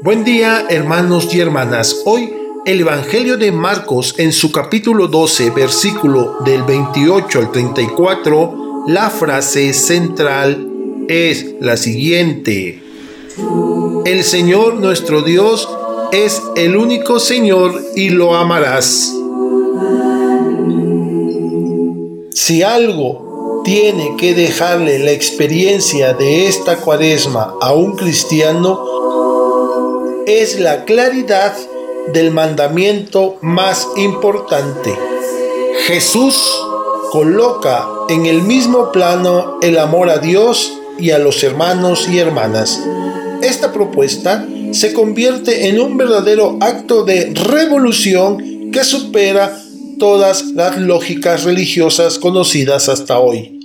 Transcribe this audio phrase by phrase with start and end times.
[0.00, 2.02] Buen día hermanos y hermanas.
[2.04, 2.32] Hoy
[2.64, 9.72] el Evangelio de Marcos en su capítulo 12, versículo del 28 al 34, la frase
[9.72, 10.70] central
[11.08, 12.80] es la siguiente.
[14.04, 15.68] El Señor nuestro Dios
[16.12, 19.12] es el único Señor y lo amarás.
[22.30, 28.80] Si algo tiene que dejarle la experiencia de esta cuaresma a un cristiano,
[30.28, 31.56] es la claridad
[32.12, 34.94] del mandamiento más importante.
[35.86, 36.38] Jesús
[37.10, 42.78] coloca en el mismo plano el amor a Dios y a los hermanos y hermanas.
[43.40, 49.58] Esta propuesta se convierte en un verdadero acto de revolución que supera
[49.98, 53.60] todas las lógicas religiosas conocidas hasta hoy.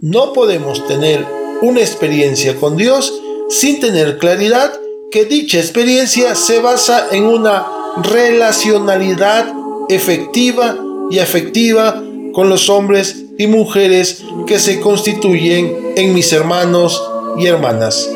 [0.00, 1.24] No podemos tener
[1.60, 3.14] una experiencia con Dios
[3.48, 4.72] sin tener claridad
[5.12, 7.66] que dicha experiencia se basa en una
[8.02, 9.52] relacionalidad
[9.90, 10.78] efectiva
[11.10, 17.00] y afectiva con los hombres y mujeres que se constituyen en mis hermanos
[17.38, 18.08] y hermanas.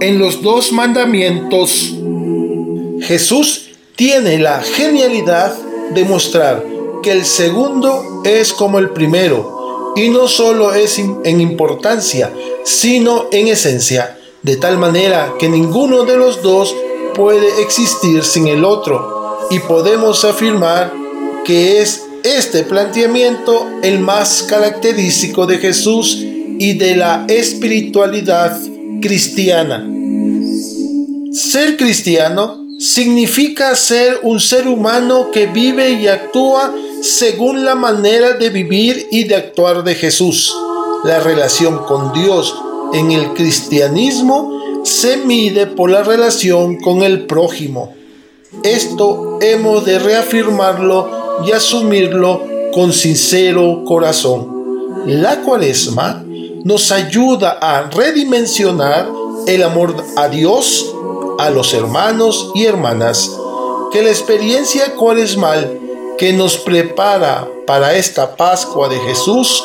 [0.00, 1.94] En los dos mandamientos,
[3.02, 5.56] Jesús tiene la genialidad
[5.94, 6.64] de mostrar
[7.04, 12.32] que el segundo es como el primero, y no solo es en importancia,
[12.64, 16.72] sino en esencia de tal manera que ninguno de los dos
[17.16, 20.92] puede existir sin el otro, y podemos afirmar
[21.44, 28.56] que es este planteamiento el más característico de Jesús y de la espiritualidad
[29.02, 29.84] cristiana.
[31.32, 38.50] Ser cristiano significa ser un ser humano que vive y actúa según la manera de
[38.50, 40.54] vivir y de actuar de Jesús.
[41.04, 42.54] La relación con Dios
[42.92, 47.94] en el cristianismo se mide por la relación con el prójimo.
[48.62, 52.42] Esto hemos de reafirmarlo y asumirlo
[52.72, 55.04] con sincero corazón.
[55.06, 56.24] La cuaresma
[56.64, 59.08] nos ayuda a redimensionar
[59.46, 60.94] el amor a Dios,
[61.38, 63.30] a los hermanos y hermanas.
[63.92, 65.80] Que la experiencia cuaresmal
[66.18, 69.62] que nos prepara para esta Pascua de Jesús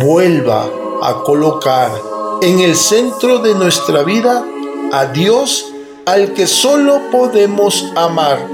[0.00, 0.68] vuelva
[1.02, 1.90] a colocar
[2.42, 4.44] en el centro de nuestra vida
[4.92, 5.72] a Dios
[6.06, 8.48] al que solo podemos amar,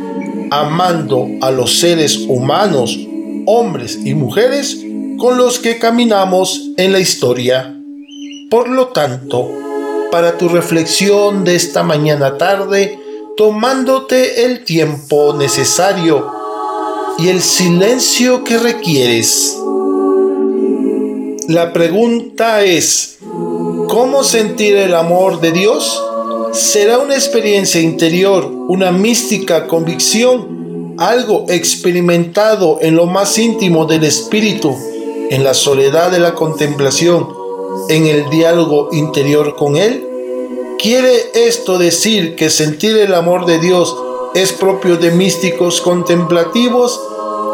[0.50, 2.98] amando a los seres humanos,
[3.46, 4.78] hombres y mujeres
[5.18, 7.78] con los que caminamos en la historia.
[8.50, 9.50] Por lo tanto,
[10.10, 12.98] para tu reflexión de esta mañana tarde,
[13.36, 16.30] tomándote el tiempo necesario
[17.18, 19.56] y el silencio que requieres.
[21.48, 23.13] La pregunta es,
[23.94, 26.02] ¿Cómo sentir el amor de Dios?
[26.52, 34.74] Será una experiencia interior, una mística convicción, algo experimentado en lo más íntimo del espíritu,
[35.30, 37.28] en la soledad de la contemplación,
[37.88, 40.04] en el diálogo interior con Él.
[40.80, 43.96] ¿Quiere esto decir que sentir el amor de Dios
[44.34, 47.00] es propio de místicos contemplativos,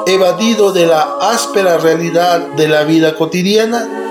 [0.07, 4.10] evadido de la áspera realidad de la vida cotidiana?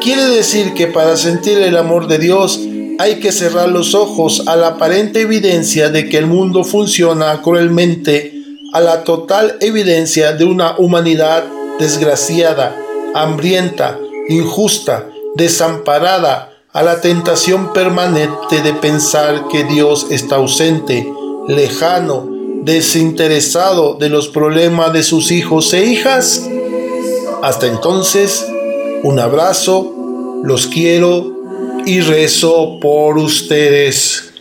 [0.00, 2.58] Quiere decir que para sentir el amor de Dios
[2.98, 8.32] hay que cerrar los ojos a la aparente evidencia de que el mundo funciona cruelmente,
[8.72, 11.44] a la total evidencia de una humanidad
[11.78, 12.74] desgraciada,
[13.14, 13.98] hambrienta,
[14.30, 21.06] injusta, desamparada, a la tentación permanente de pensar que Dios está ausente,
[21.46, 22.26] lejano,
[22.62, 26.48] desinteresado de los problemas de sus hijos e hijas.
[27.42, 28.46] Hasta entonces,
[29.02, 31.32] un abrazo, los quiero
[31.86, 34.34] y rezo por ustedes.